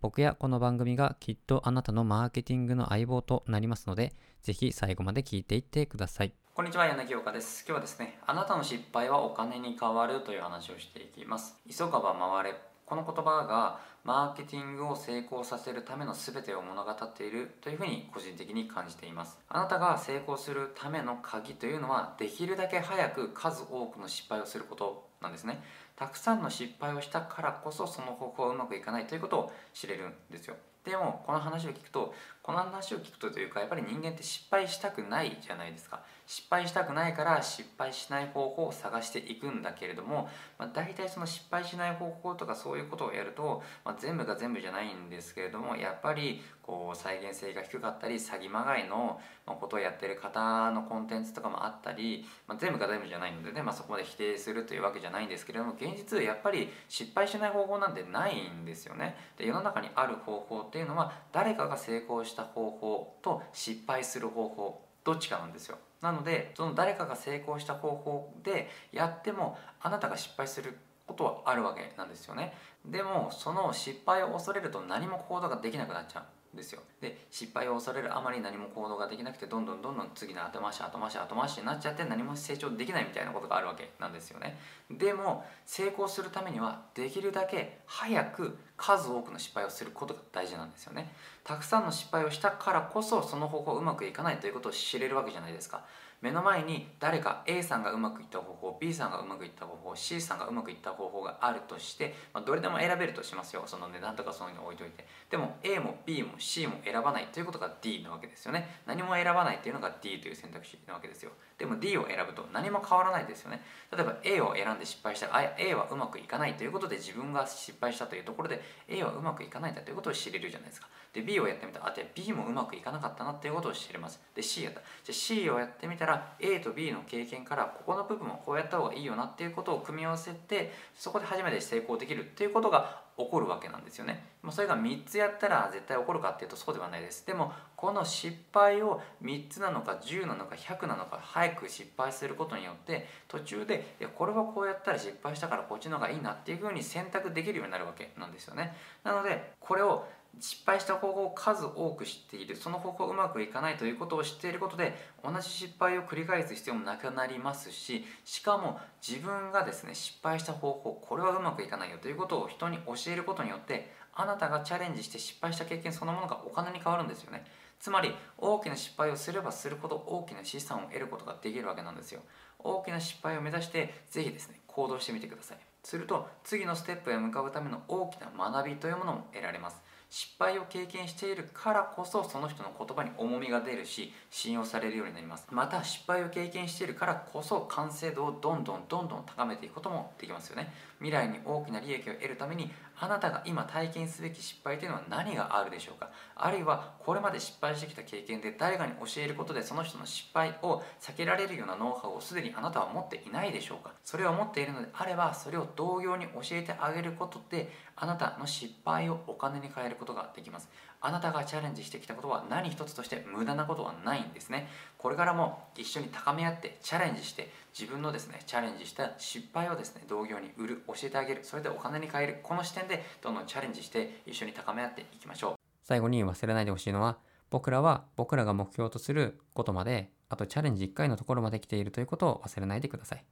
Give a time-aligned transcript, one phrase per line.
[0.00, 6.32] 僕やこの番組がきっとあなたのマーケティングの相棒となりますので、ぜひ最後まで聞いていってください。
[6.54, 19.38] こんにちは柳岡です今日はですねあなたの失敗はお金に変わるという話をしていきます急がば回れこの言葉がマーケティングを成功させるための全てを物語っているというふうに個人的に感じています。
[19.48, 25.62] あなたが成功するための鍵というのはできるだけ早く数多くの失敗をすることなんですね。
[25.94, 30.56] たくさんの失敗をしたからこそその方法はうまくいかないということを知れるんですよ。
[30.84, 32.12] でもこの話を聞くと
[32.50, 36.00] この話を聞くとというかやっぱり人間って失敗したくないじゃないですか。
[36.26, 59.16] 失敗したくないから失敗しない方法を探していくんだけれども、まあ、大体その失敗しない方法とかそういうことをやると、まあ、全部が全部じゃないんですけれどもやっぱりこう再現性が低かったり詐欺まがいのことをやってる方のコンテンツとかもあったり、まあ、全部が全部じゃないのでね、ま、そこまで否定するというわけじゃないんですけれども現実やっぱり失敗しない方法なんてないんですよね。
[59.36, 65.78] で世の中にある方法っていうのは誰かが成功したた方法と失敗する方法どっちかなんですよ。
[66.00, 72.54] なのでその誰かが成功した方法でやってもあなたが失敗することはあるわけなんですよね。
[72.84, 76.22] でもその失敗を恐れると何も行動ができなくなっちゃう。
[76.54, 76.80] ですよ。
[77.00, 84.58] で失敗を恐れるあまり何も行動ができなくてどんどんどんどん次の後回し後回し後回しになっちゃって何も成長できないみたいなことがあるわけなんですよね
[84.90, 91.12] でも成功するためにはできるだけ早く数多くの失敗をすることが大事なんですよね
[91.44, 95.84] たくさんの失敗をしたからこそその方法うまくいかないということを知れるわけじゃないですか
[96.22, 103.62] 目の前に誰か A さんがうまくいった方法 B さんがうまくいった方法 C さんがうまくいった方法があるとして、まあ、どれでも選べるとしますよ。
[103.64, 105.06] その値段とかそういうの置いといて。
[105.30, 108.82] でも A も B も C も選ばないということが D なわけですよね。
[108.86, 111.32] 何も選ばないっていうのが D という選択肢なわけですよ。
[111.56, 113.62] でも D を選ぶと何も変わらないですよね。
[113.90, 115.28] 例えば A を選んで失敗した。
[115.28, 120.88] ら A はうまくいかないということで自分が失敗したというところで A はうまくいかないんだということを知れるじゃないですか。
[121.12, 121.80] で B をやってみた。
[121.80, 124.20] らあ B もうまくいかなかったなっていうことを知れます。
[124.34, 124.80] で C やった。
[124.80, 134.24] じゃあ C をやってみたらから A と B の経験からここの部分をこうやった方がいいよなっていうことを組み合わせてそこで初めて成功できるっていうことが起こるわけなんですよね。
[134.50, 137.26] それが3つやったら絶対起こるかっていうとそうではないです。
[137.26, 148.74] でもこの失敗を3つなのか10なのか100なのか早く失敗することによって途中でいやこれはこうやったら失敗したからこっちの方がいいなっていうふうに選択できるようになるわけなんですよね。
[149.04, 150.08] なのでこれを
[150.38, 152.56] 失敗した方法を数多く知っている。
[152.56, 167.44] その方法うまくいかないということを知っていることで同じ失敗を繰り返す必要もなくなりますししかも自分がですね失敗した方法これはうまくいかないよということを人に教えることによってあなたがチャレンジして失敗した経験そのものがお金に変わるんですよね。
[167.78, 172.20] つまり大きな失敗をすればするほど大きな資産を得ることができるわけなんですよ。
[172.58, 175.58] 大きな失敗を目指して是非ですね行動してみてください。
[175.82, 179.80] すると次のステップへ向かうための大きな学びというものも得られます。
[180.10, 185.46] 失敗を経験しているからこそその人の言葉に重みが出るし信用されるようになります。
[185.50, 190.72] また失敗を経験しているからこそ完成度をどんどんどんどん高めていくこともできますよね。
[190.98, 196.10] 未来に大きな利益を得るためにあなたが今体験すべき失敗というのは何があるでしょうか？
[196.34, 203.92] あるいはこれまで失敗してきた経験で誰かに教えることでその人の失敗を避けられるようなノウハウをすでにあなたは持っていないでしょうか？
[204.04, 210.68] それを持っているのであればそれを同様に教えてあげることであなたの失敗をお金に変えることができます。
[211.00, 214.66] あなたがチャレンジしてきたことは何一つとして無駄なことはないんですね。
[214.98, 221.44] これからも一緒に高め合ってチャレンジして自分のですねチャレンジした失敗をですね同業に売る教えてあげる。
[221.44, 222.40] それでお金に変える。
[222.42, 225.54] この視点でどんどんチャレンジして一緒に高め合っていきましょう。
[225.82, 227.18] 最後に忘れないでほしいのは
[227.50, 233.24] 僕らは僕らが目標とすることまであとチャレンジ1回のところまで来ているということを忘れないでください。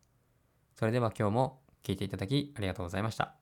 [0.75, 3.39] それでは今日も聞いていただきありがとうございました。